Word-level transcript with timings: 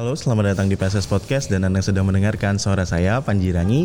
Halo, 0.00 0.16
selamat 0.16 0.56
datang 0.56 0.72
di 0.72 0.80
PSS 0.80 1.04
Podcast 1.04 1.52
dan 1.52 1.60
Anda 1.60 1.84
sedang 1.84 2.08
mendengarkan 2.08 2.56
suara 2.56 2.88
saya, 2.88 3.20
Panji 3.20 3.52
Rangi. 3.52 3.84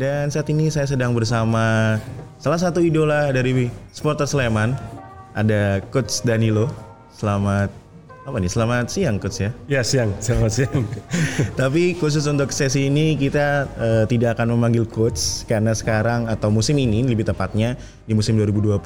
Dan 0.00 0.32
saat 0.32 0.48
ini 0.48 0.72
saya 0.72 0.88
sedang 0.88 1.12
bersama 1.12 2.00
salah 2.40 2.56
satu 2.56 2.80
idola 2.80 3.28
dari 3.36 3.68
supporter 3.92 4.24
Sleman, 4.24 4.72
ada 5.36 5.84
Coach 5.92 6.24
Danilo. 6.24 6.72
Selamat 7.12 7.68
apa 8.26 8.42
nih? 8.42 8.50
Selamat 8.50 8.90
siang 8.90 9.22
Coach 9.22 9.38
ya. 9.38 9.50
Ya 9.70 9.80
siang, 9.86 10.10
selamat 10.18 10.50
siang. 10.50 10.82
Tapi 11.60 11.94
khusus 11.94 12.26
untuk 12.26 12.50
sesi 12.50 12.90
ini 12.90 13.14
kita 13.14 13.70
eh, 13.78 14.04
tidak 14.10 14.34
akan 14.34 14.58
memanggil 14.58 14.82
coach 14.82 15.46
karena 15.46 15.70
sekarang 15.70 16.26
atau 16.26 16.50
musim 16.50 16.74
ini 16.74 17.06
lebih 17.06 17.22
tepatnya 17.22 17.78
di 18.02 18.18
musim 18.18 18.34
2020 18.34 18.82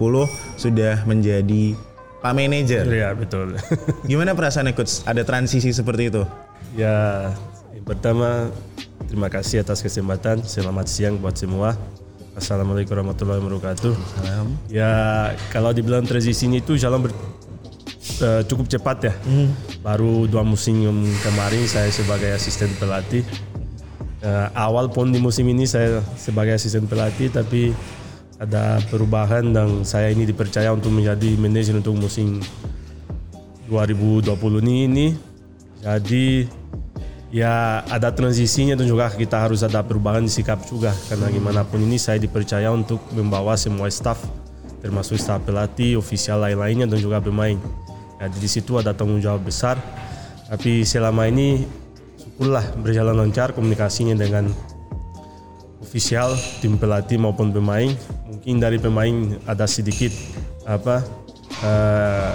sudah 0.60 1.08
menjadi 1.08 1.72
Pak 2.20 2.32
Manager. 2.36 2.84
ya 2.84 3.16
betul. 3.16 3.56
Gimana 4.10 4.36
perasaannya 4.36 4.76
coach? 4.76 5.00
Ada 5.08 5.24
transisi 5.24 5.72
seperti 5.72 6.12
itu? 6.12 6.22
ya 6.76 7.34
yang 7.74 7.82
pertama 7.82 8.52
terima 9.08 9.32
kasih 9.32 9.64
atas 9.64 9.80
kesempatan. 9.80 10.44
Selamat 10.44 10.84
siang 10.84 11.16
buat 11.16 11.34
semua. 11.34 11.74
Assalamualaikum 12.36 12.92
warahmatullahi 12.92 13.40
wabarakatuh. 13.40 13.92
Salam. 14.20 14.52
Ya 14.68 15.32
kalau 15.48 15.72
dibilang 15.72 16.04
transisi 16.04 16.44
ini 16.46 16.60
itu 16.60 16.76
jalan 16.76 17.08
ber- 17.08 17.16
eh, 18.22 18.42
cukup 18.46 18.66
cepat 18.68 18.96
ya. 19.10 19.14
Baru 19.80 20.28
dua 20.28 20.44
musim 20.44 20.80
kemarin 21.24 21.64
saya 21.66 21.88
sebagai 21.88 22.30
asisten 22.32 22.70
pelatih. 22.76 23.24
Eh, 24.20 24.48
awal 24.52 24.92
pun 24.92 25.08
di 25.08 25.16
musim 25.16 25.48
ini 25.48 25.64
saya 25.64 26.04
sebagai 26.20 26.52
asisten 26.52 26.84
pelatih 26.84 27.32
tapi 27.32 27.72
ada 28.40 28.80
perubahan 28.88 29.52
dan 29.52 29.84
saya 29.84 30.12
ini 30.12 30.28
dipercaya 30.28 30.72
untuk 30.72 30.92
menjadi 30.92 31.36
manajer 31.36 31.76
untuk 31.76 31.96
musim 31.96 32.40
2020 33.68 34.60
ini, 34.64 34.76
ini. 34.88 35.06
Jadi 35.80 36.44
ya 37.32 37.80
ada 37.88 38.12
transisinya 38.12 38.76
dan 38.76 38.84
juga 38.84 39.08
kita 39.08 39.38
harus 39.38 39.64
ada 39.64 39.80
perubahan 39.80 40.26
di 40.26 40.32
sikap 40.32 40.66
juga 40.68 40.90
karena 41.08 41.30
gimana 41.30 41.62
pun 41.62 41.78
ini 41.80 41.96
saya 41.96 42.18
dipercaya 42.18 42.68
untuk 42.74 42.98
membawa 43.14 43.54
semua 43.54 43.86
staff 43.88 44.18
termasuk 44.80 45.20
staff 45.20 45.44
pelatih, 45.44 46.00
ofisial 46.00 46.40
lain-lainnya 46.40 46.88
dan 46.88 46.98
juga 46.98 47.20
pemain. 47.20 47.60
Jadi 48.20 48.36
di 48.36 48.48
situ 48.52 48.76
ada 48.76 48.92
tanggung 48.92 49.16
jawab 49.16 49.48
besar. 49.48 49.80
Tapi 50.52 50.84
selama 50.84 51.24
ini 51.24 51.64
syukurlah 52.20 52.76
berjalan 52.84 53.16
lancar 53.16 53.56
komunikasinya 53.56 54.12
dengan 54.12 54.52
ofisial 55.80 56.36
tim 56.60 56.76
pelatih 56.76 57.16
maupun 57.16 57.48
pemain. 57.48 57.88
Mungkin 58.28 58.60
dari 58.60 58.76
pemain 58.76 59.40
ada 59.48 59.64
sedikit 59.64 60.12
apa 60.68 61.00
eh, 61.64 62.32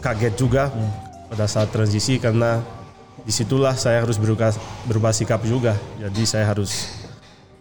kaget 0.00 0.34
juga 0.40 0.72
pada 1.28 1.44
saat 1.44 1.68
transisi 1.68 2.16
karena 2.16 2.64
di 3.24 3.32
situlah 3.32 3.76
saya 3.76 4.00
harus 4.00 4.16
berubah, 4.16 4.52
berubah 4.88 5.12
sikap 5.12 5.44
juga. 5.44 5.76
Jadi 6.00 6.24
saya 6.24 6.48
harus 6.48 7.04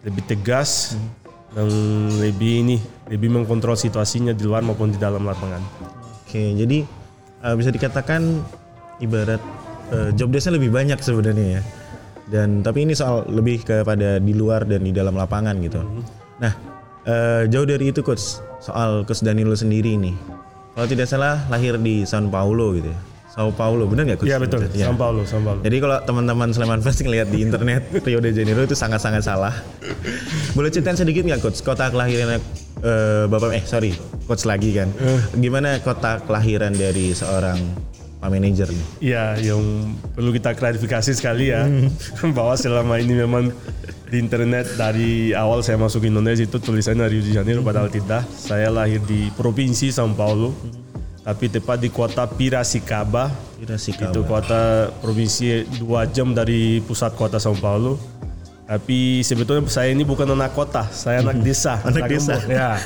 lebih 0.03 0.23
tegas 0.23 0.95
dan 1.51 1.67
lebih 2.19 2.63
ini 2.63 2.77
lebih 3.07 3.31
mengkontrol 3.31 3.75
situasinya 3.75 4.31
di 4.31 4.43
luar 4.43 4.63
maupun 4.63 4.91
di 4.91 4.99
dalam 4.99 5.23
lapangan. 5.23 6.02
Oke, 6.33 6.49
jadi 6.57 6.81
eh, 7.45 7.53
bisa 7.53 7.69
dikatakan 7.69 8.41
ibarat 8.97 9.37
eh, 9.93 10.09
job 10.17 10.33
desk-nya 10.33 10.57
lebih 10.57 10.73
banyak 10.73 10.97
sebenarnya 10.97 11.61
ya. 11.61 11.61
Dan 12.25 12.65
tapi 12.65 12.89
ini 12.89 12.97
soal 12.97 13.29
lebih 13.29 13.61
kepada 13.61 14.17
di 14.17 14.33
luar 14.33 14.65
dan 14.65 14.81
di 14.81 14.89
dalam 14.89 15.13
lapangan 15.13 15.53
gitu. 15.61 15.85
Nah, 16.41 16.57
eh, 17.05 17.45
jauh 17.53 17.69
dari 17.69 17.93
itu 17.93 18.01
coach, 18.01 18.41
soal 18.57 19.05
coach 19.05 19.21
Danilo 19.21 19.53
sendiri 19.53 19.93
ini. 19.93 20.09
Kalau 20.73 20.89
tidak 20.89 21.05
salah 21.05 21.37
lahir 21.53 21.77
di 21.77 22.01
Sao 22.01 22.25
Paulo 22.25 22.81
gitu 22.81 22.89
ya. 22.89 22.97
Sao 23.29 23.53
Paulo, 23.53 23.85
benar 23.85 24.09
nggak 24.09 24.25
coach? 24.25 24.33
Iya 24.33 24.41
betul, 24.41 24.65
Ya. 24.73 24.89
São 24.89 24.97
Paulo, 24.97 25.21
São 25.29 25.45
Paulo. 25.45 25.61
Jadi 25.61 25.77
kalau 25.77 26.01
teman-teman 26.01 26.49
Sleman 26.49 26.81
Fest 26.81 27.05
ngelihat 27.05 27.29
di 27.29 27.45
internet 27.45 27.93
Rio 28.09 28.17
de 28.17 28.33
Janeiro 28.33 28.65
itu 28.65 28.73
sangat-sangat 28.73 29.21
salah. 29.21 29.53
Boleh 30.57 30.73
ceritain 30.73 30.97
sedikit 30.97 31.29
nggak 31.29 31.45
coach 31.45 31.61
kota 31.61 31.93
kelahiran 31.93 32.41
eh, 32.81 33.29
bapak 33.29 33.53
eh 33.53 33.63
sorry 33.67 33.91
coach 34.25 34.47
lagi 34.47 34.73
kan? 34.73 34.89
Gimana 35.37 35.77
kota 35.83 36.23
kelahiran 36.23 36.73
dari 36.73 37.13
seorang 37.13 37.59
pak 38.23 38.29
manajer 38.31 38.71
nih? 38.71 38.87
Iya, 39.03 39.25
yang 39.51 39.93
perlu 40.15 40.31
kita 40.31 40.55
klarifikasi 40.55 41.11
sekali 41.11 41.51
ya 41.51 41.67
bahwa 42.37 42.55
selama 42.55 42.95
ini 43.03 43.19
memang 43.19 43.51
di 44.13 44.21
internet 44.21 44.77
dari 44.77 45.33
awal 45.33 45.65
saya 45.65 45.75
masuk 45.81 46.05
Indonesia 46.05 46.45
itu 46.45 46.61
tulisannya 46.61 47.09
Rio 47.09 47.25
de 47.25 47.33
Janeiro 47.33 47.65
padahal 47.65 47.89
tidak. 47.89 48.21
Saya 48.29 48.69
lahir 48.69 49.01
di 49.03 49.33
provinsi 49.33 49.89
São 49.89 50.13
Paulo, 50.13 50.53
tapi 51.25 51.49
tepat 51.49 51.81
di 51.81 51.89
kota 51.89 52.29
Piracicaba. 52.29 53.33
Piracicaba. 53.57 54.13
Itu 54.13 54.21
kota 54.23 54.93
provinsi 55.01 55.65
dua 55.81 56.05
jam 56.05 56.37
dari 56.37 56.77
pusat 56.85 57.17
kota 57.17 57.41
São 57.41 57.57
Paulo. 57.57 57.97
Tapi 58.63 59.19
sebetulnya 59.27 59.67
saya 59.67 59.91
ini 59.91 60.07
bukan 60.07 60.23
anak 60.23 60.55
kota, 60.55 60.87
saya 60.87 61.19
anak 61.19 61.43
desa. 61.47 61.83
Anak 61.83 62.07
desa. 62.07 62.39
gembong. 62.39 62.55
Ya, 62.55 62.79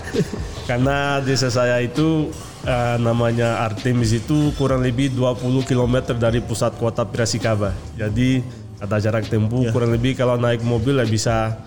karena 0.66 1.22
desa 1.22 1.54
saya 1.54 1.78
itu 1.86 2.34
eh, 2.66 2.98
namanya 2.98 3.62
Artemis 3.62 4.18
itu 4.18 4.50
kurang 4.58 4.82
lebih 4.82 5.14
20 5.14 5.70
km 5.70 6.18
dari 6.18 6.42
pusat 6.42 6.74
kota 6.82 7.06
Piracicaba. 7.06 7.78
Jadi 7.94 8.42
ada 8.82 8.98
jarak 8.98 9.30
tempuh 9.30 9.70
kurang 9.74 9.94
lebih 9.94 10.18
kalau 10.18 10.38
naik 10.38 10.62
mobil 10.62 10.98
ya 11.02 11.06
bisa 11.06 11.58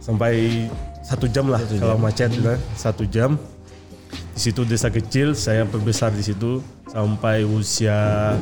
sampai 0.00 0.64
satu 1.04 1.28
jam 1.28 1.52
lah 1.52 1.60
kalau 1.80 1.96
macet 1.96 2.32
ya, 2.36 2.60
satu 2.76 3.08
jam. 3.08 3.40
Di 4.36 4.40
situ 4.48 4.64
desa 4.64 4.88
kecil, 4.92 5.36
saya 5.36 5.64
perbesar 5.64 6.12
di 6.12 6.24
situ 6.24 6.60
sampai 6.92 7.44
usia 7.48 8.36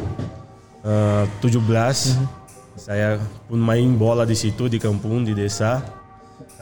eh, 0.83 1.25
17. 1.39 2.39
Saya 2.79 3.19
pun 3.51 3.59
main 3.59 3.91
bola 3.99 4.23
di 4.23 4.39
situ 4.39 4.71
di 4.71 4.79
kampung 4.79 5.27
di 5.27 5.35
desa. 5.35 5.83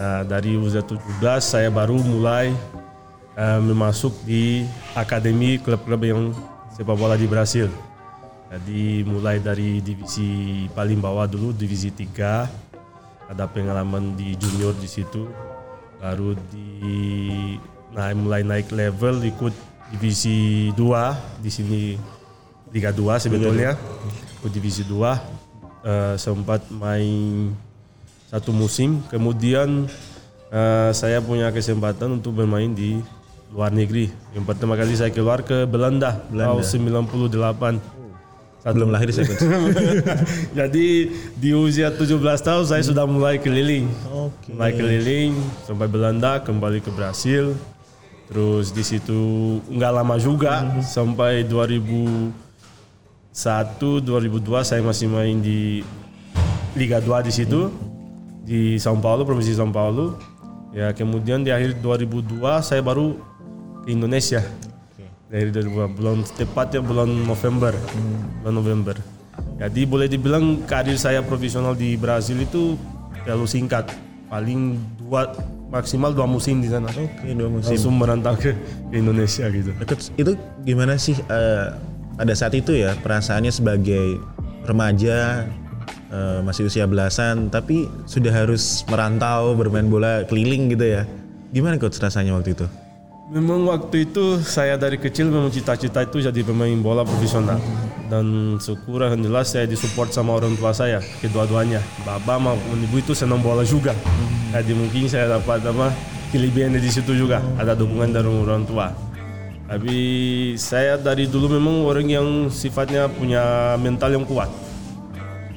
Nah, 0.01 0.25
dari 0.25 0.57
usia 0.57 0.81
17 0.81 1.21
saya 1.45 1.69
baru 1.69 2.01
mulai 2.01 2.57
eh, 3.37 3.61
memasuk 3.61 4.25
di 4.25 4.65
akademi 4.97 5.61
klub-klub 5.61 6.01
yang 6.01 6.33
sepak 6.73 6.97
bola 6.97 7.21
di 7.21 7.29
Brasil. 7.29 7.69
Jadi 8.49 9.05
mulai 9.05 9.45
dari 9.45 9.85
divisi 9.85 10.65
paling 10.73 11.05
bawah 11.05 11.29
dulu, 11.29 11.53
divisi 11.53 11.93
3. 11.93 13.29
Ada 13.29 13.45
pengalaman 13.53 14.17
di 14.17 14.33
junior 14.41 14.73
di 14.81 14.89
situ. 14.89 15.29
Baru 16.01 16.33
di 16.49 16.81
nah, 17.93 18.09
mulai 18.17 18.41
naik 18.41 18.73
level 18.73 19.21
ikut 19.21 19.53
divisi 19.93 20.73
2 20.73 21.45
di 21.45 21.51
sini 21.53 21.81
Liga 22.73 22.89
2 22.89 23.21
sebetulnya. 23.21 23.77
Ikut 24.41 24.53
divisi 24.53 24.81
2 24.89 25.36
eh, 25.87 26.15
sempat 26.19 26.67
main 26.75 27.55
satu 28.27 28.51
musim. 28.51 29.01
Kemudian 29.07 29.87
eh, 30.51 30.91
saya 30.91 31.23
punya 31.23 31.55
kesempatan 31.55 32.19
untuk 32.19 32.43
bermain 32.43 32.75
di 32.75 32.99
luar 33.55 33.71
negeri. 33.71 34.11
Yang 34.35 34.45
pertama 34.51 34.75
kali 34.75 34.99
saya 34.99 35.15
keluar 35.15 35.47
ke 35.47 35.65
Belanda, 35.65 36.27
tahun 36.27 36.67
98. 36.67 37.95
Belum 38.67 38.91
lahir 38.91 39.15
saya. 39.15 39.31
Jadi 40.59 41.15
di 41.39 41.55
usia 41.55 41.95
17 41.95 42.19
tahun 42.19 42.65
saya 42.67 42.83
sudah 42.83 43.07
mulai 43.07 43.39
keliling. 43.39 43.87
Oke. 44.11 44.51
Mulai 44.51 44.75
keliling 44.75 45.39
sampai 45.63 45.87
Belanda, 45.87 46.43
kembali 46.43 46.83
ke 46.83 46.91
Brasil. 46.91 47.55
Terus 48.27 48.75
di 48.75 48.83
situ 48.83 49.23
nggak 49.71 49.93
lama 50.03 50.19
juga 50.19 50.83
sampai 50.83 51.47
2001 51.47 52.46
2002 54.01 54.65
saya 54.65 54.81
masih 54.81 55.13
main 55.13 55.37
di 55.45 55.85
Liga 56.73 57.05
2 57.05 57.29
di 57.29 57.33
situ 57.37 57.69
di 58.41 58.81
São 58.81 58.97
Paulo, 58.97 59.29
provinsi 59.29 59.53
São 59.53 59.69
Paulo. 59.69 60.17
Ya 60.73 60.89
kemudian 60.97 61.45
di 61.45 61.53
akhir 61.53 61.85
2002 61.85 62.41
saya 62.65 62.81
baru 62.81 63.13
ke 63.85 63.93
Indonesia. 63.93 64.41
Dari 65.29 65.53
2002 65.53 65.97
bulan 66.01 66.25
tepatnya 66.33 66.81
bulan 66.81 67.13
November. 67.29 67.77
Bulan 68.41 68.57
November. 68.57 68.97
Jadi 69.61 69.85
boleh 69.85 70.09
dibilang 70.09 70.65
karir 70.65 70.97
saya 70.97 71.21
profesional 71.21 71.77
di 71.77 71.93
Brasil 72.01 72.41
itu 72.41 72.81
terlalu 73.21 73.45
singkat. 73.45 73.93
Paling 74.33 74.81
dua 74.97 75.37
maksimal 75.69 76.17
dua 76.17 76.25
musim 76.25 76.65
di 76.65 76.73
sana. 76.73 76.89
Oke, 76.89 77.37
dua 77.37 77.53
musim. 77.53 77.77
langsung 77.77 78.01
merantau 78.01 78.33
ke, 78.33 78.57
Indonesia 78.97 79.45
gitu. 79.53 79.77
Coach, 79.85 80.09
itu 80.17 80.33
gimana 80.65 80.97
sih 80.97 81.21
eh, 81.21 81.69
pada 82.17 82.33
saat 82.33 82.57
itu 82.57 82.73
ya 82.73 82.97
perasaannya 82.97 83.53
sebagai 83.53 84.17
remaja 84.65 85.47
eh, 86.11 86.41
masih 86.43 86.67
usia 86.67 86.89
belasan 86.89 87.53
tapi 87.53 87.87
sudah 88.09 88.33
harus 88.33 88.83
merantau 88.89 89.53
bermain 89.55 89.87
bola 89.87 90.25
keliling 90.25 90.73
gitu 90.73 90.85
ya. 91.01 91.03
Gimana 91.53 91.79
coach 91.79 92.01
rasanya 92.03 92.35
waktu 92.35 92.57
itu? 92.57 92.67
Memang 93.27 93.67
waktu 93.67 94.07
itu 94.07 94.39
saya 94.39 94.79
dari 94.79 95.03
kecil 95.03 95.35
memang 95.35 95.51
cita-cita 95.51 96.07
itu 96.07 96.23
jadi 96.23 96.41
pemain 96.47 96.79
bola 96.79 97.03
profesional. 97.03 97.59
Dan 98.07 98.57
syukur 98.63 99.03
alhamdulillah 99.03 99.43
saya 99.43 99.67
disupport 99.67 100.15
sama 100.15 100.39
orang 100.39 100.55
tua 100.55 100.71
saya 100.71 101.03
kedua-duanya. 101.19 101.83
Bapak 102.07 102.39
maupun 102.39 102.87
ibu 102.87 103.03
itu 103.03 103.19
senang 103.19 103.43
bola 103.43 103.67
juga. 103.67 103.99
Jadi 104.55 104.73
mungkin 104.79 105.11
saya 105.11 105.39
dapat 105.39 105.59
apa 105.67 105.91
kelebihannya 106.31 106.79
di 106.79 106.87
situ 106.87 107.19
juga. 107.19 107.43
Ada 107.59 107.75
dukungan 107.75 108.15
dari 108.15 108.31
orang 108.31 108.63
tua 108.63 108.95
Tapi 109.67 109.99
saya 110.55 110.95
dari 110.95 111.27
dulu 111.27 111.59
memang 111.59 111.83
orang 111.83 112.07
yang 112.07 112.29
sifatnya 112.47 113.11
punya 113.11 113.75
mental 113.83 114.15
yang 114.15 114.23
kuat. 114.23 114.47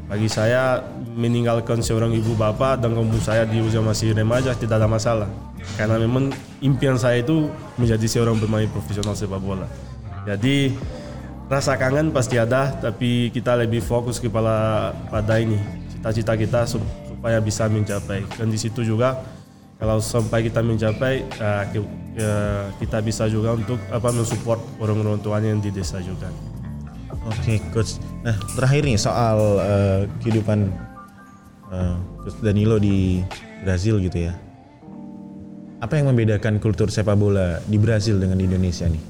Bagi 0.10 0.26
saya 0.26 0.82
meninggalkan 1.14 1.86
seorang 1.86 2.10
ibu 2.18 2.34
bapak 2.34 2.82
dan 2.82 2.98
kamu 2.98 3.22
saya 3.22 3.46
di 3.46 3.62
usia 3.62 3.86
masih 3.86 4.18
remaja 4.18 4.58
tidak 4.58 4.82
ada 4.82 4.90
masalah. 4.90 5.30
Karena 5.78 6.02
memang 6.02 6.34
impian 6.66 6.98
saya 6.98 7.22
itu 7.22 7.54
menjadi 7.78 8.10
seorang 8.10 8.42
pemain 8.42 8.66
profesional 8.74 9.14
sepak 9.14 9.38
bola. 9.38 9.70
Jadi 10.26 10.74
rasa 11.46 11.78
kangen 11.78 12.10
pasti 12.10 12.42
ada, 12.42 12.74
tapi 12.74 13.30
kita 13.30 13.54
lebih 13.62 13.86
fokus 13.86 14.18
kepada 14.18 14.90
pada 15.14 15.38
ini 15.38 15.62
cita-cita 15.94 16.34
kita 16.34 16.66
supaya 16.66 17.38
bisa 17.38 17.70
mencapai. 17.70 18.26
Dan 18.42 18.50
di 18.50 18.58
situ 18.58 18.82
juga 18.82 19.22
kalau 19.78 20.02
sampai 20.02 20.50
kita 20.50 20.66
mencapai 20.66 21.24
uh, 21.38 21.64
kita 22.80 22.98
bisa 23.04 23.28
juga 23.32 23.56
untuk 23.56 23.80
apa 23.90 24.10
mensupport 24.12 24.60
orang-orang 24.80 25.20
tuanya 25.24 25.50
yang 25.56 25.62
di 25.64 25.72
desa 25.72 26.00
juga. 26.04 26.28
Oke, 27.28 27.36
okay, 27.36 27.58
coach. 27.76 28.00
Nah, 28.24 28.36
terakhir 28.56 28.82
nih 28.88 28.98
soal 28.98 29.38
uh, 29.60 30.02
kehidupan 30.24 30.72
uh, 31.70 31.98
coach 32.24 32.38
Danilo 32.40 32.80
di 32.80 33.20
Brazil 33.62 34.00
gitu 34.00 34.32
ya. 34.32 34.34
Apa 35.80 36.00
yang 36.00 36.12
membedakan 36.12 36.60
kultur 36.60 36.92
sepak 36.92 37.16
bola 37.16 37.64
di 37.64 37.80
Brazil 37.80 38.20
dengan 38.20 38.40
di 38.40 38.48
Indonesia 38.48 38.88
nih? 38.88 39.04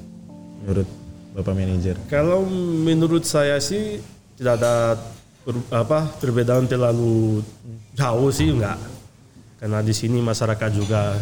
Menurut 0.66 0.88
Bapak 1.30 1.54
manajer. 1.54 1.96
Kalau 2.10 2.44
menurut 2.84 3.24
saya 3.24 3.62
sih 3.62 4.02
tidak 4.36 4.60
ada 4.60 4.98
per, 5.46 5.56
apa 5.72 6.10
perbedaan 6.18 6.66
terlalu 6.66 7.46
jauh 7.94 8.30
sih 8.34 8.50
enggak. 8.50 8.76
Karena 9.62 9.80
di 9.80 9.94
sini 9.94 10.20
masyarakat 10.20 10.70
juga 10.74 11.16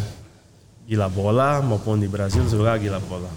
gila 0.88 1.12
bola 1.12 1.60
maupun 1.60 2.00
di 2.00 2.08
Brazil 2.08 2.48
juga 2.48 2.80
gila 2.80 2.96
bola 3.04 3.28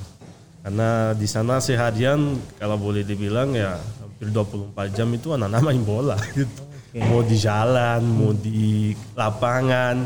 karena 0.62 1.12
di 1.18 1.26
sana 1.26 1.58
seharian 1.58 2.38
kalau 2.62 2.78
boleh 2.78 3.02
dibilang 3.02 3.52
ya 3.58 3.82
hampir 4.22 4.30
24 4.30 4.94
jam 4.94 5.10
itu 5.10 5.34
anak-anak 5.34 5.62
main 5.74 5.82
bola 5.82 6.18
gitu. 6.38 6.62
Okay. 6.92 7.02
Mau 7.08 7.26
di 7.26 7.38
jalan, 7.40 8.02
mau 8.04 8.32
di 8.36 8.94
lapangan, 9.18 10.06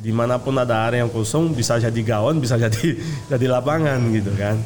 di 0.00 0.08
mana 0.14 0.40
pun 0.40 0.56
ada 0.56 0.88
area 0.88 1.04
yang 1.04 1.12
kosong 1.12 1.52
bisa 1.52 1.76
jadi 1.76 2.00
gawon, 2.00 2.40
bisa 2.40 2.56
jadi 2.64 2.96
jadi 3.28 3.46
lapangan 3.52 4.00
gitu 4.16 4.32
kan. 4.32 4.56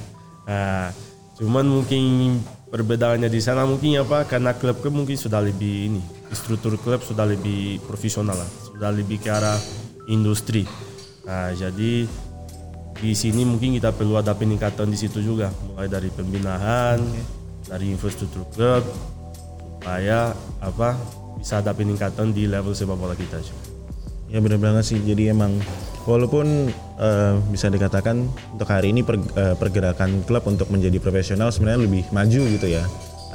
Nah, 0.47 0.94
cuman 1.35 1.67
mungkin 1.67 2.38
perbedaannya 2.71 3.26
di 3.26 3.41
sana 3.43 3.67
mungkin 3.67 3.99
apa 4.06 4.31
karena 4.31 4.55
klub-klub 4.55 4.94
mungkin 4.94 5.19
sudah 5.19 5.43
lebih 5.43 5.91
ini 5.91 6.03
struktur 6.31 6.79
klub 6.79 7.03
sudah 7.03 7.26
lebih 7.26 7.82
profesional 7.82 8.38
lah, 8.38 8.50
sudah 8.71 8.94
lebih 8.94 9.19
ke 9.19 9.31
arah 9.35 9.59
industri. 10.06 10.62
Nah, 11.25 11.56
jadi 11.56 12.05
di 12.94 13.12
sini 13.12 13.43
mungkin 13.43 13.75
kita 13.75 13.91
perlu 13.91 14.21
ada 14.21 14.32
peningkatan 14.37 14.87
di 14.88 14.99
situ 15.00 15.19
juga 15.21 15.50
mulai 15.67 15.91
dari 15.91 16.09
pembinaan 16.12 17.03
okay. 17.03 17.25
dari 17.69 17.91
infrastruktur 17.91 18.47
klub 18.55 18.85
supaya 19.85 20.32
apa 20.62 20.97
bisa 21.37 21.61
ada 21.61 21.76
peningkatan 21.76 22.32
di 22.32 22.49
level 22.49 22.73
sepak 22.73 22.97
bola 22.97 23.12
kita 23.12 23.37
juga. 23.43 23.65
Ya 24.32 24.41
benar 24.41 24.56
banget 24.56 24.85
sih. 24.88 24.99
Jadi 25.05 25.29
emang 25.29 25.61
walaupun 26.09 26.73
uh, 26.97 27.37
bisa 27.53 27.69
dikatakan 27.69 28.25
untuk 28.56 28.69
hari 28.69 28.97
ini 28.97 29.05
per, 29.05 29.21
uh, 29.37 29.53
pergerakan 29.59 30.25
klub 30.25 30.49
untuk 30.49 30.73
menjadi 30.73 30.97
profesional 30.97 31.53
sebenarnya 31.53 31.85
lebih 31.85 32.05
maju 32.15 32.41
gitu 32.49 32.67
ya. 32.69 32.85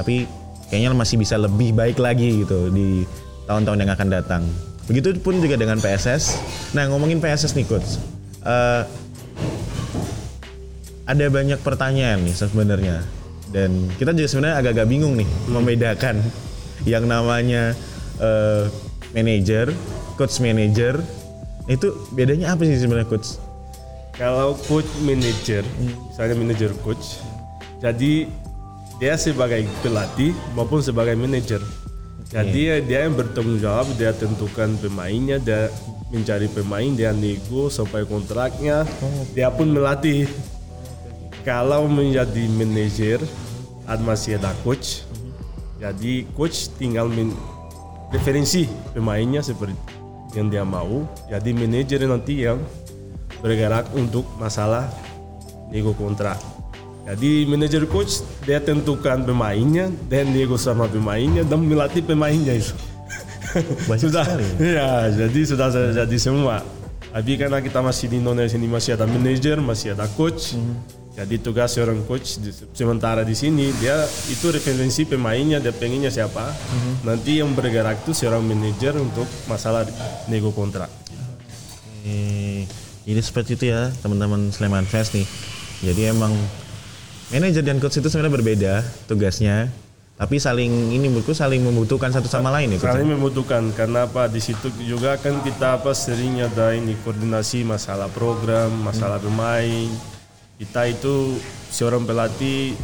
Tapi 0.01 0.25
kayaknya 0.73 0.97
masih 0.97 1.21
bisa 1.21 1.37
lebih 1.37 1.77
baik 1.77 2.01
lagi 2.01 2.41
gitu 2.41 2.73
di 2.73 3.05
tahun-tahun 3.45 3.85
yang 3.85 3.91
akan 3.93 4.09
datang. 4.09 4.43
Begitupun 4.89 5.37
juga 5.37 5.55
dengan 5.55 5.77
PSS. 5.77 6.41
Nah 6.73 6.89
ngomongin 6.89 7.21
PSS 7.21 7.53
nih 7.53 7.65
coach. 7.69 8.01
Uh, 8.41 8.83
ada 11.09 11.25
banyak 11.29 11.57
pertanyaan 11.61 12.21
nih 12.21 12.35
sebenarnya 12.37 13.01
dan 13.49 13.89
kita 13.97 14.13
juga 14.13 14.29
sebenarnya 14.29 14.57
agak-agak 14.61 14.87
bingung 14.89 15.17
nih 15.17 15.29
membedakan 15.49 16.21
yang 16.85 17.09
namanya 17.09 17.73
uh, 18.21 18.69
manager, 19.17 19.73
coach 20.15 20.37
manager 20.37 21.01
itu 21.65 21.93
bedanya 22.13 22.53
apa 22.53 22.65
sih 22.65 22.77
sebenarnya 22.77 23.09
coach? 23.09 23.41
Kalau 24.13 24.53
coach 24.67 24.89
manager, 25.01 25.63
misalnya 25.81 26.35
manager 26.37 26.71
coach, 26.85 27.23
jadi 27.81 28.27
dia 28.99 29.15
sebagai 29.15 29.63
pelatih 29.81 30.35
maupun 30.53 30.83
sebagai 30.83 31.15
manager. 31.15 31.63
Jadi 32.29 32.61
okay. 32.69 32.85
dia 32.85 33.09
yang 33.09 33.17
bertanggung 33.17 33.57
jawab, 33.57 33.89
dia 33.97 34.13
tentukan 34.13 34.77
pemainnya, 34.77 35.41
dia 35.41 35.73
mencari 36.13 36.45
pemain, 36.45 36.89
dia 36.93 37.09
nego 37.09 37.73
sampai 37.73 38.05
kontraknya, 38.05 38.85
oh. 38.85 39.25
dia 39.33 39.49
pun 39.49 39.73
melatih. 39.73 40.29
Kalau 41.41 41.89
menjadi 41.89 42.45
manajer 42.53 43.17
masih 44.05 44.37
ada 44.37 44.53
coach. 44.61 45.01
Jadi 45.81 46.29
coach 46.37 46.69
tinggal 46.77 47.09
men 47.09 47.33
referensi 48.13 48.69
pemainnya 48.93 49.41
seperti 49.41 49.73
yang 50.37 50.53
dia 50.53 50.61
mau. 50.61 51.09
Jadi 51.25 51.49
manajer 51.57 52.05
nanti 52.05 52.45
yang 52.45 52.61
bergerak 53.41 53.89
untuk 53.97 54.29
masalah 54.37 54.85
nego 55.73 55.97
kontrak 55.97 56.37
jadi 57.09 57.31
manajer 57.49 57.83
coach 57.89 58.21
dia 58.45 58.61
tentukan 58.61 59.25
pemainnya 59.25 59.89
dan 60.11 60.29
nego 60.29 60.59
sama 60.59 60.85
pemainnya 60.85 61.41
dan 61.41 61.65
melatih 61.65 62.05
pemainnya 62.05 62.57
itu 62.57 62.75
sudah 64.05 64.25
ya 64.61 65.09
jadi 65.09 65.39
sudah 65.41 65.67
jadi 66.05 66.17
semua 66.21 66.61
tapi 67.09 67.41
karena 67.41 67.57
kita 67.57 67.81
masih 67.81 68.05
di 68.05 68.21
Indonesia 68.21 68.53
ini 68.53 68.69
masih 68.69 68.93
ada 68.93 69.09
manajer 69.09 69.57
masih 69.57 69.97
ada 69.97 70.05
coach 70.13 70.53
mm 70.53 70.61
-hmm 70.61 70.99
jadi 71.19 71.35
tugas 71.43 71.75
seorang 71.75 71.99
coach 72.07 72.39
sementara 72.71 73.27
di 73.27 73.35
sini 73.35 73.75
dia 73.75 74.07
itu 74.31 74.55
referensi 74.55 75.03
pemainnya, 75.03 75.59
dia 75.59 75.75
pengennya 75.75 76.07
siapa. 76.07 76.47
Mm-hmm. 76.47 76.93
Nanti 77.03 77.31
yang 77.43 77.51
bergerak 77.51 78.07
itu 78.07 78.15
seorang 78.15 78.39
manajer 78.47 78.95
untuk 78.95 79.27
masalah 79.51 79.83
nego 80.31 80.55
kontrak. 80.55 80.87
Eh, 82.07 82.63
jadi 83.03 83.19
seperti 83.19 83.59
itu 83.59 83.65
ya 83.67 83.91
teman-teman 83.99 84.47
Sleman 84.55 84.87
Fest 84.87 85.11
nih. 85.11 85.27
Jadi 85.83 86.07
emang 86.07 86.31
manajer 87.29 87.63
dan 87.65 87.77
coach 87.77 88.01
itu 88.01 88.09
sebenarnya 88.09 88.35
berbeda 88.35 88.73
tugasnya, 89.05 89.69
tapi 90.19 90.35
saling 90.41 90.93
ini 90.93 91.07
menurutku 91.07 91.31
saling 91.31 91.63
membutuhkan 91.63 92.11
satu 92.11 92.27
sama 92.27 92.51
lain 92.51 92.75
ya. 92.75 92.77
Saling 92.81 93.09
membutuhkan 93.15 93.71
karena 93.73 94.09
apa 94.09 94.27
di 94.27 94.41
situ 94.43 94.69
juga 94.83 95.15
kan 95.17 95.39
kita 95.45 95.81
apa 95.81 95.95
sering 95.95 96.43
ada 96.43 96.75
ini 96.75 96.97
koordinasi 97.05 97.63
masalah 97.63 98.11
program, 98.11 98.69
masalah 98.83 99.17
hmm. 99.21 99.27
pemain 99.29 99.89
kita 100.59 100.91
itu 100.91 101.39
seorang 101.71 102.03
pelatih 102.03 102.75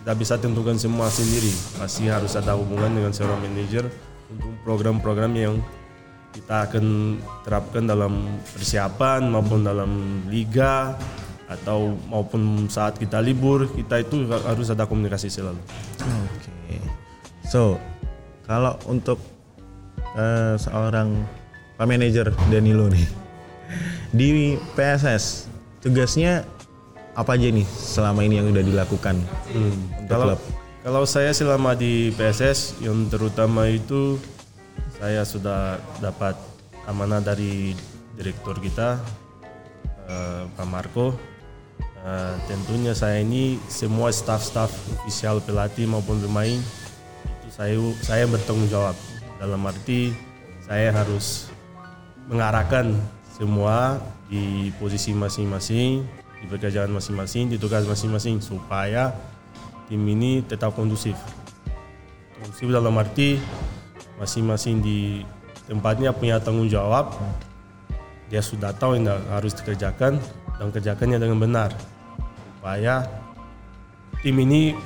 tidak 0.00 0.16
bisa 0.16 0.34
tentukan 0.40 0.80
semua 0.80 1.12
sendiri 1.12 1.52
pasti 1.76 2.08
harus 2.08 2.32
ada 2.40 2.56
hubungan 2.56 2.88
dengan 2.88 3.12
seorang 3.12 3.36
manajer 3.44 3.84
untuk 4.32 4.56
program-program 4.64 5.32
yang 5.36 5.60
kita 6.32 6.72
akan 6.72 7.20
terapkan 7.44 7.84
dalam 7.84 8.40
persiapan 8.56 9.28
maupun 9.28 9.60
dalam 9.60 10.24
liga 10.32 10.96
atau 11.58 11.94
maupun 12.08 12.66
saat 12.72 12.96
kita 12.96 13.20
libur 13.20 13.68
kita 13.72 14.00
itu 14.00 14.28
harus 14.28 14.68
ada 14.72 14.88
komunikasi 14.88 15.28
selalu. 15.28 15.60
Oke. 16.00 16.50
Okay. 16.68 16.80
So 17.48 17.76
kalau 18.48 18.76
untuk 18.88 19.20
uh, 20.16 20.56
seorang 20.56 21.24
pak 21.76 21.86
manajer 21.88 22.30
Danilo 22.52 22.88
nih 22.92 23.06
di 24.18 24.56
PSS 24.76 25.48
tugasnya 25.82 26.44
apa 27.12 27.36
aja 27.36 27.52
nih 27.52 27.66
selama 27.68 28.24
ini 28.24 28.40
yang 28.40 28.48
udah 28.48 28.64
dilakukan 28.64 29.20
hmm. 29.52 30.08
kalau 30.08 30.32
klub? 30.32 30.40
kalau 30.80 31.02
saya 31.04 31.32
selama 31.36 31.76
di 31.76 32.08
PSS 32.16 32.80
yang 32.80 33.08
terutama 33.12 33.68
itu 33.68 34.16
saya 34.96 35.26
sudah 35.26 35.76
dapat 36.00 36.38
amanah 36.88 37.20
dari 37.20 37.76
direktur 38.16 38.56
kita 38.62 38.96
uh, 40.08 40.48
Pak 40.56 40.66
Marco 40.68 41.31
uh, 42.04 42.34
tentunya 42.50 42.92
saya 42.92 43.22
ini 43.22 43.56
semua 43.66 44.12
staff-staff 44.12 44.70
ofisial 45.02 45.40
pelatih 45.42 45.88
maupun 45.88 46.20
pemain 46.20 46.58
itu 47.42 47.48
saya 47.50 47.78
saya 48.02 48.24
bertanggung 48.28 48.68
jawab 48.68 48.94
dalam 49.40 49.62
arti 49.66 50.12
saya 50.62 50.92
harus 50.94 51.50
mengarahkan 52.30 52.94
semua 53.34 53.98
di 54.30 54.70
posisi 54.78 55.10
masing-masing 55.10 56.22
di 56.42 56.46
pekerjaan 56.50 56.90
masing-masing, 56.90 57.54
di 57.54 57.56
tugas 57.56 57.86
masing-masing 57.86 58.42
supaya 58.42 59.14
tim 59.86 60.02
ini 60.02 60.42
tetap 60.42 60.74
kondusif. 60.74 61.14
Kondusif 62.42 62.66
dalam 62.66 62.98
arti 62.98 63.38
masing-masing 64.18 64.82
di 64.82 65.22
tempatnya 65.70 66.10
punya 66.10 66.42
tanggung 66.42 66.66
jawab. 66.66 67.14
Dia 68.26 68.42
sudah 68.42 68.74
tahu 68.74 68.98
yang 68.98 69.06
harus 69.30 69.54
dikerjakan 69.54 70.18
dan 70.58 70.68
kerjakannya 70.74 71.22
dengan 71.22 71.38
benar. 71.38 71.70
Supaya 72.62 73.02
tim 74.22 74.38
ini 74.38 74.78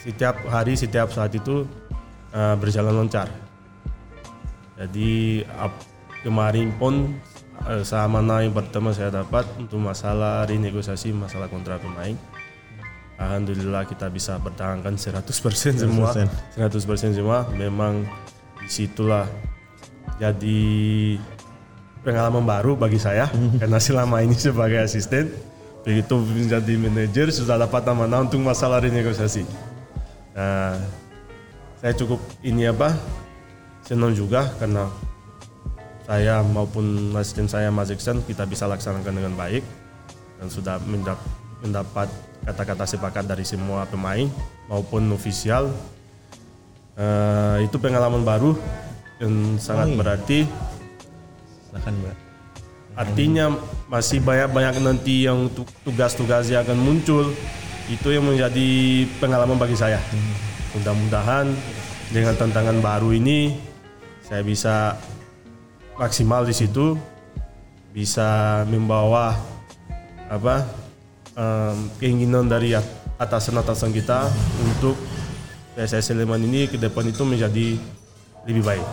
setiap 0.00 0.48
hari, 0.48 0.80
setiap 0.80 1.12
saat 1.12 1.36
itu 1.36 1.68
uh, 2.32 2.56
berjalan 2.56 3.04
lancar. 3.04 3.28
Jadi 4.80 5.44
kemarin 6.24 6.72
pun 6.80 7.20
sama 7.84 8.24
eh, 8.24 8.48
yang 8.48 8.56
pertama 8.56 8.96
saya 8.96 9.12
dapat 9.12 9.44
untuk 9.60 9.76
masalah 9.76 10.48
renegosiasi 10.48 11.12
masalah 11.12 11.52
kontrak 11.52 11.84
pemain. 11.84 12.16
Alhamdulillah 13.20 13.84
kita 13.84 14.08
bisa 14.08 14.40
bertahankan 14.40 14.96
100% 14.96 15.20
semua. 15.84 16.16
100% 16.56 17.12
semua. 17.12 17.44
Memang 17.52 18.08
di 18.64 18.72
situlah 18.72 19.28
jadi 20.16 20.64
pengalaman 22.00 22.48
baru 22.48 22.72
bagi 22.72 22.96
saya. 22.96 23.28
Karena 23.60 23.76
selama 23.76 24.24
ini 24.24 24.32
sebagai 24.32 24.80
asisten 24.80 25.28
begitu 25.88 26.20
menjadi 26.20 26.74
manajer 26.76 27.32
sudah 27.32 27.56
dapat 27.56 27.80
nama 27.88 28.20
untuk 28.20 28.44
masalah 28.44 28.84
renegosiasi. 28.84 29.48
Nah 30.36 30.76
saya 31.80 31.96
cukup 31.96 32.20
ini 32.44 32.68
apa 32.68 32.92
senang 33.88 34.12
juga 34.12 34.52
karena 34.60 34.84
saya 36.04 36.44
maupun 36.44 37.16
asisten 37.16 37.48
saya 37.48 37.72
Mas 37.72 37.88
Iksan 37.88 38.20
kita 38.28 38.44
bisa 38.44 38.68
laksanakan 38.68 39.16
dengan 39.16 39.32
baik 39.32 39.64
dan 40.36 40.52
sudah 40.52 40.76
mendapat 41.64 42.12
kata-kata 42.44 42.84
sepakat 42.84 43.24
dari 43.24 43.48
semua 43.48 43.88
pemain 43.88 44.28
maupun 44.68 45.08
ofisial. 45.16 45.72
Uh, 46.98 47.62
itu 47.62 47.78
pengalaman 47.78 48.26
baru 48.26 48.58
dan 49.22 49.56
sangat 49.56 49.88
oh, 49.88 49.92
iya. 49.94 49.98
berarti. 50.02 50.38
Silakan 51.70 51.94
mbak 52.04 52.27
artinya 52.98 53.54
masih 53.86 54.18
banyak-banyak 54.18 54.82
nanti 54.82 55.30
yang 55.30 55.46
tugas-tugas 55.86 56.50
yang 56.50 56.66
akan 56.66 56.78
muncul 56.82 57.30
itu 57.86 58.08
yang 58.10 58.26
menjadi 58.26 59.06
pengalaman 59.22 59.54
bagi 59.54 59.78
saya 59.78 60.02
mudah-mudahan 60.74 61.46
dengan 62.10 62.34
tantangan 62.34 62.82
baru 62.82 63.14
ini 63.14 63.54
saya 64.26 64.42
bisa 64.42 64.98
maksimal 65.94 66.42
di 66.42 66.52
situ 66.52 66.98
bisa 67.94 68.62
membawa 68.66 69.38
apa 70.28 70.66
um, 71.38 71.88
keinginan 72.02 72.50
dari 72.50 72.76
atasan-atasan 73.16 73.94
kita 73.94 74.28
untuk 74.60 74.98
PSS 75.78 76.10
Sleman 76.12 76.42
ini 76.42 76.66
ke 76.66 76.76
depan 76.76 77.06
itu 77.06 77.22
menjadi 77.22 77.78
lebih 78.44 78.62
baik. 78.66 78.86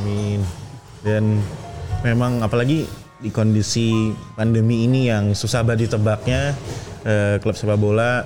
Amin. 0.00 0.42
Dan 1.00 1.38
memang 2.04 2.42
apalagi 2.44 2.84
di 3.20 3.28
kondisi 3.28 4.12
pandemi 4.34 4.88
ini 4.88 5.12
yang 5.12 5.36
susah 5.36 5.60
banget 5.60 5.92
ditebaknya 5.92 6.56
eh, 7.04 7.36
klub 7.40 7.56
sepak 7.56 7.76
bola 7.76 8.24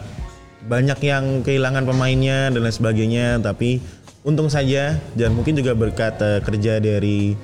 banyak 0.64 0.98
yang 1.04 1.44
kehilangan 1.44 1.84
pemainnya 1.84 2.48
dan 2.48 2.64
lain 2.64 2.72
sebagainya 2.72 3.42
tapi 3.42 3.82
untung 4.24 4.48
saja 4.48 4.96
dan 5.12 5.36
mungkin 5.36 5.54
juga 5.54 5.76
berkat 5.76 6.16
eh, 6.24 6.40
kerja 6.40 6.80
dari 6.80 7.36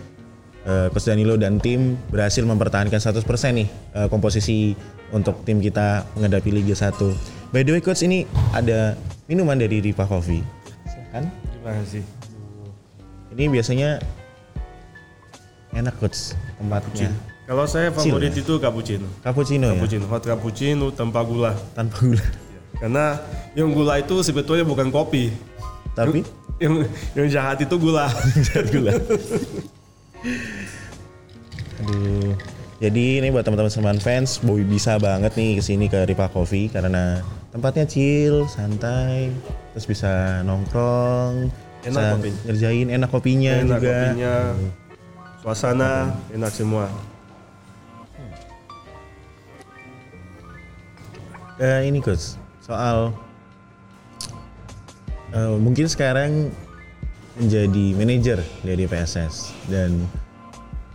eh, 0.64 0.86
Coach 0.88 1.06
Danilo 1.06 1.36
dan 1.36 1.60
tim 1.60 2.00
berhasil 2.08 2.40
mempertahankan 2.42 2.96
100% 2.96 3.20
nih 3.52 3.68
eh, 3.68 4.08
komposisi 4.08 4.72
untuk 5.12 5.44
tim 5.44 5.60
kita 5.60 6.08
menghadapi 6.16 6.50
Liga 6.54 6.72
1. 6.72 6.96
By 7.50 7.66
the 7.66 7.74
way 7.76 7.82
coach 7.82 8.06
ini 8.06 8.24
ada 8.54 8.94
minuman 9.26 9.58
dari 9.58 9.82
Riva 9.82 10.06
Coffee. 10.06 10.40
Kan? 11.10 11.26
Terima 11.50 11.74
kasih. 11.82 12.04
Ini 13.34 13.44
biasanya 13.50 13.98
enak 15.74 15.98
coach 15.98 16.38
tempatnya. 16.58 17.10
Kalau 17.50 17.66
saya 17.66 17.90
favorit 17.90 18.30
Chill, 18.30 18.46
itu 18.46 18.54
cappuccino. 18.62 19.10
Cappuccino, 19.26 19.66
ya? 19.66 19.74
cappuccino 19.74 20.06
ya. 20.06 20.10
Hot 20.14 20.22
cappuccino 20.22 20.86
tanpa 20.94 21.26
gula. 21.26 21.50
Tanpa 21.74 21.98
gula. 21.98 22.22
Karena 22.78 23.18
yang 23.58 23.74
gula 23.74 23.98
itu 23.98 24.22
sebetulnya 24.22 24.62
bukan 24.62 24.94
kopi. 24.94 25.34
Tapi 25.98 26.22
yang 26.62 26.86
yang 27.18 27.26
jahat 27.26 27.58
itu 27.58 27.74
gula. 27.74 28.06
jahat 28.46 28.70
gula. 28.70 28.94
Aduh. 31.82 32.38
Jadi 32.78 33.18
ini 33.18 33.34
buat 33.34 33.42
teman-teman 33.42 33.68
Seman 33.74 33.98
fans, 33.98 34.38
Boy 34.46 34.62
bisa 34.62 35.02
banget 35.02 35.34
nih 35.34 35.58
ke 35.58 35.62
sini 35.66 35.90
ke 35.90 36.06
Ripa 36.06 36.30
Coffee 36.30 36.70
karena 36.70 37.18
tempatnya 37.50 37.82
chill, 37.82 38.46
santai, 38.46 39.34
terus 39.74 39.90
bisa 39.90 40.40
nongkrong, 40.46 41.50
enak 41.82 42.14
kopi. 42.14 42.30
ngerjain 42.46 42.88
enak 42.94 43.10
kopinya 43.10 43.52
enak 43.58 43.82
juga. 43.82 43.98
Kopinya, 44.00 44.34
suasana 45.42 45.92
enak 46.30 46.52
semua. 46.54 46.88
Uh, 51.60 51.84
ini 51.84 52.00
coach, 52.00 52.40
soal 52.64 53.12
uh, 55.36 55.56
mungkin 55.60 55.92
sekarang 55.92 56.48
menjadi 57.36 57.84
manajer 58.00 58.40
dari 58.64 58.88
PSS 58.88 59.52
dan 59.68 59.92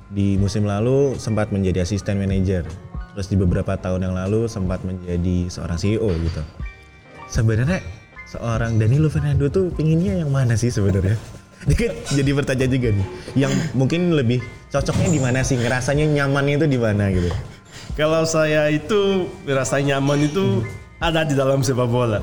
di 0.10 0.41
musim 0.41 0.65
lalu 0.65 1.22
sempat 1.22 1.53
menjadi 1.53 1.86
asisten 1.86 2.17
manajer. 2.17 2.65
Terus 3.13 3.29
di 3.29 3.38
beberapa 3.38 3.77
tahun 3.77 4.10
yang 4.10 4.17
lalu 4.17 4.50
sempat 4.50 4.81
menjadi 4.81 5.53
seorang 5.53 5.77
CEO 5.77 6.10
gitu. 6.10 6.41
Sebenarnya 7.29 7.86
seorang 8.25 8.81
Danilo 8.81 9.13
Fernando 9.13 9.45
tuh 9.53 9.69
pinginnya 9.69 10.25
yang 10.25 10.34
mana 10.34 10.57
sih 10.57 10.74
sebenarnya? 10.74 11.13
Jadi 12.17 12.31
bertanya 12.34 12.65
juga 12.65 12.89
nih. 12.89 13.07
Yang 13.38 13.53
mungkin 13.77 14.17
lebih 14.17 14.41
cocoknya 14.74 15.13
di 15.13 15.22
mana 15.22 15.45
sih? 15.45 15.62
Ngerasanya 15.62 16.10
nyamannya 16.10 16.57
itu 16.57 16.65
di 16.65 16.79
mana 16.81 17.13
gitu 17.13 17.29
kalau 17.95 18.23
saya 18.27 18.69
itu 18.71 19.31
merasa 19.47 19.79
nyaman 19.79 20.27
itu 20.27 20.61
hmm. 20.61 21.01
ada 21.01 21.23
di 21.23 21.33
dalam 21.33 21.63
sepak 21.63 21.87
bola 21.89 22.21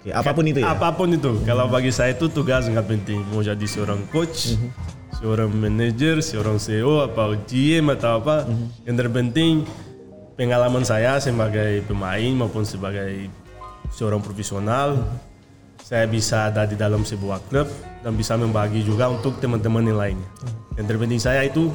Oke, 0.00 0.16
apa 0.16 0.32
pun 0.32 0.44
itu 0.48 0.64
ya 0.64 0.72
apa 0.72 0.88
pun 0.96 1.12
itu 1.12 1.30
hmm. 1.30 1.44
kalau 1.44 1.68
bagi 1.68 1.92
saya 1.92 2.16
itu 2.16 2.32
tugas 2.32 2.64
sangat 2.64 2.88
penting 2.88 3.20
mau 3.28 3.44
jadi 3.44 3.66
seorang 3.68 4.08
coach 4.08 4.56
hmm 4.56 4.98
seorang 5.20 5.52
manajer, 5.52 6.24
seorang 6.24 6.56
CEO 6.56 7.04
atau 7.04 7.36
GM 7.44 7.92
atau 7.92 8.24
apa. 8.24 8.48
Mm-hmm. 8.48 8.66
Yang 8.88 8.96
terpenting 8.96 9.54
pengalaman 10.34 10.82
saya 10.82 11.20
sebagai 11.20 11.84
pemain 11.84 12.32
maupun 12.32 12.64
sebagai 12.64 13.28
seorang 13.92 14.24
profesional, 14.24 14.96
mm-hmm. 14.96 15.18
saya 15.84 16.08
bisa 16.08 16.48
ada 16.48 16.64
di 16.64 16.74
dalam 16.74 17.04
sebuah 17.04 17.44
klub 17.52 17.68
dan 18.00 18.16
bisa 18.16 18.34
membagi 18.40 18.80
juga 18.80 19.12
untuk 19.12 19.36
teman-teman 19.38 19.84
yang 19.84 20.00
lainnya. 20.00 20.28
Mm-hmm. 20.40 20.76
Yang 20.80 20.86
terpenting 20.88 21.20
saya 21.20 21.44
itu 21.44 21.68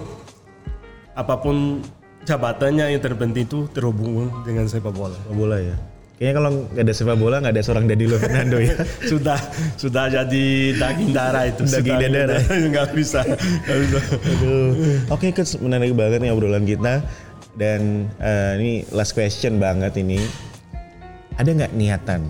apa 1.15 1.37
pun 1.39 1.79
jabatannya 2.25 2.97
yang 2.97 3.01
terpenting 3.01 3.45
itu 3.45 3.69
terhubung 3.71 4.33
dengan 4.43 4.65
sepak 4.65 4.91
bola. 4.91 5.15
Sepak 5.15 5.37
bola 5.37 5.57
ya. 5.61 5.77
Kayaknya 6.15 6.33
kalau 6.39 6.49
nggak 6.71 6.83
ada 6.87 6.93
sepak 6.95 7.17
bola 7.19 7.35
nggak 7.43 7.53
ada 7.53 7.63
seorang 7.63 7.85
Danilo 7.85 8.17
Fernando 8.17 8.57
ya. 8.57 8.75
sudah 9.11 9.39
sudah 9.75 10.05
jadi 10.09 10.45
daging 10.79 11.11
darah 11.13 11.43
itu. 11.45 11.63
Daging 11.67 11.97
dan 12.01 12.11
darah. 12.11 12.41
nggak 12.71 12.87
bisa. 12.97 13.21
Bisa. 13.67 13.99
Aduh. 14.11 14.69
Oke, 15.11 15.29
okay, 15.29 15.45
menarik 15.61 15.93
banget 15.93 16.19
nih 16.23 16.31
obrolan 16.33 16.65
kita. 16.65 17.05
Dan 17.55 18.11
uh, 18.19 18.59
ini 18.59 18.83
last 18.91 19.15
question 19.15 19.61
banget 19.61 19.95
ini. 20.01 20.19
Ada 21.35 21.51
nggak 21.51 21.71
niatan 21.75 22.23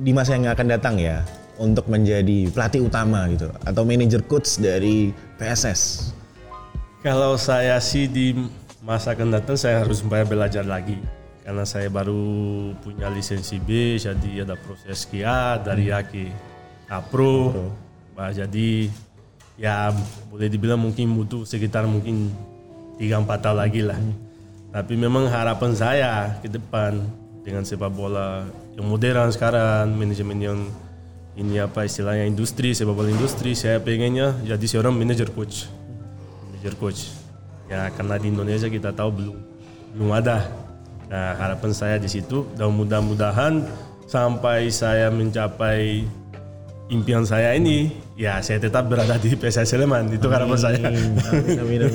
di 0.00 0.12
masa 0.12 0.36
yang 0.36 0.48
akan 0.52 0.68
datang 0.68 0.96
ya 1.00 1.24
untuk 1.60 1.88
menjadi 1.92 2.48
pelatih 2.52 2.88
utama 2.88 3.28
gitu 3.28 3.52
atau 3.64 3.84
manajer 3.84 4.24
coach 4.24 4.60
dari 4.60 5.12
PSS? 5.36 6.12
Kalau 7.00 7.40
saya 7.40 7.80
sih 7.80 8.04
di 8.04 8.36
masa 8.80 9.12
akan 9.12 9.36
datang 9.36 9.56
saya 9.60 9.84
harus 9.84 10.00
belajar 10.04 10.64
lagi. 10.64 10.96
Karena 11.40 11.64
saya 11.64 11.88
baru 11.88 12.70
punya 12.84 13.08
lisensi 13.08 13.56
B 13.56 13.96
jadi 13.96 14.44
ada 14.44 14.56
proses 14.60 15.08
KIA 15.08 15.60
dari 15.60 15.88
hmm. 15.88 15.96
A 15.96 16.00
ke 16.04 16.24
A 16.88 16.98
Pro. 17.00 17.52
Bah, 18.12 18.32
jadi 18.32 18.92
ya 19.56 19.92
boleh 20.28 20.48
dibilang 20.48 20.80
mungkin 20.80 21.12
butuh 21.16 21.44
sekitar 21.44 21.84
mungkin 21.84 22.32
3-4 22.96 23.44
tahun 23.44 23.58
lagi 23.60 23.82
lah. 23.84 23.96
Hmm. 23.96 24.28
tapi 24.70 24.94
memang 24.94 25.26
harapan 25.26 25.74
saya 25.74 26.38
ke 26.38 26.46
depan 26.46 27.02
dengan 27.42 27.66
sepak 27.66 27.90
bola 27.90 28.46
yang 28.78 28.86
modern 28.86 29.26
sekarang 29.34 29.98
manajemen 29.98 30.38
yang 30.38 30.60
ini 31.34 31.58
apa 31.58 31.90
istilahnya 31.90 32.22
industri 32.22 32.70
sepak 32.70 32.94
bola 32.94 33.10
industri 33.10 33.58
saya 33.58 33.82
pengennya 33.82 34.30
jadi 34.46 34.62
seorang 34.70 34.94
manager 34.94 35.26
coach. 35.34 35.66
Manager 36.46 36.78
coach 36.78 37.19
ya 37.70 37.86
karena 37.94 38.18
di 38.18 38.34
Indonesia 38.34 38.66
kita 38.66 38.90
tahu 38.90 39.10
belum 39.14 39.36
belum 39.94 40.10
ada 40.10 40.50
Nah, 41.10 41.34
harapan 41.34 41.74
saya 41.74 41.98
di 41.98 42.06
situ 42.06 42.46
dan 42.54 42.70
mudah-mudahan 42.70 43.66
sampai 44.06 44.70
saya 44.70 45.10
mencapai 45.10 46.06
impian 46.86 47.26
saya 47.26 47.58
ini, 47.58 47.90
ya 48.14 48.38
saya 48.38 48.62
tetap 48.62 48.86
berada 48.86 49.18
di 49.18 49.34
PSS 49.34 49.74
Sleman. 49.74 50.06
Itu 50.14 50.30
harapan 50.30 50.58
saya. 50.58 50.78
Amin, 50.86 51.58
amin, 51.58 51.80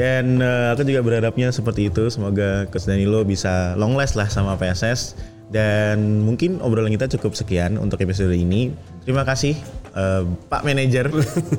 Dan 0.00 0.40
uh, 0.40 0.72
aku 0.72 0.88
juga 0.88 1.04
berharapnya 1.04 1.52
seperti 1.52 1.92
itu. 1.92 2.08
Semoga 2.08 2.64
Coach 2.72 2.88
Danilo 2.88 3.20
bisa 3.28 3.76
long 3.76 3.92
last 3.92 4.16
lah 4.16 4.32
sama 4.32 4.56
PSS. 4.56 5.12
Dan 5.52 6.24
mungkin 6.24 6.64
obrolan 6.64 6.92
kita 6.92 7.12
cukup 7.20 7.36
sekian 7.36 7.76
untuk 7.76 8.00
episode 8.00 8.32
ini. 8.32 8.72
Terima 9.04 9.28
kasih 9.28 9.52
uh, 9.98 10.22
Pak 10.46 10.62
Manajer 10.62 11.10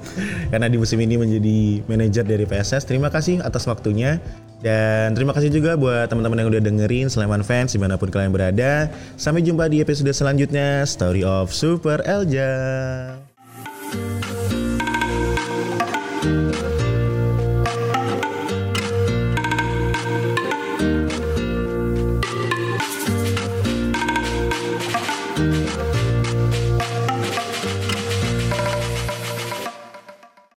karena 0.52 0.72
di 0.72 0.80
musim 0.80 0.96
ini 1.04 1.20
menjadi 1.20 1.84
manajer 1.86 2.24
dari 2.24 2.48
PSS. 2.48 2.88
Terima 2.88 3.12
kasih 3.12 3.44
atas 3.44 3.68
waktunya. 3.68 4.24
Dan 4.60 5.16
terima 5.16 5.32
kasih 5.32 5.56
juga 5.56 5.80
buat 5.80 6.12
teman-teman 6.12 6.44
yang 6.44 6.50
udah 6.52 6.64
dengerin 6.64 7.08
Sleman 7.08 7.48
Fans 7.48 7.72
di 7.72 7.80
mana 7.80 7.96
pun 7.96 8.12
kalian 8.12 8.36
berada. 8.36 8.92
Sampai 9.16 9.44
jumpa 9.44 9.72
di 9.72 9.80
episode 9.80 10.12
selanjutnya 10.12 10.84
Story 10.84 11.24
of 11.24 11.56
Super 11.56 12.04
Elja. 12.04 12.52